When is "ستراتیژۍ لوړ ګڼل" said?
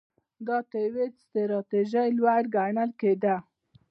1.21-2.91